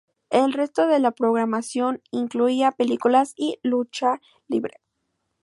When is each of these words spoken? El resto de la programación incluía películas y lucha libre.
El 0.31 0.51
resto 0.53 0.87
de 0.87 0.97
la 0.97 1.11
programación 1.11 2.01
incluía 2.09 2.71
películas 2.71 3.33
y 3.37 3.59
lucha 3.61 4.19
libre. 4.47 4.81